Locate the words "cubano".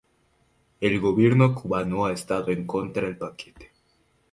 1.53-2.07